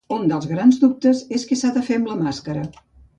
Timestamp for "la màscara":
2.13-2.65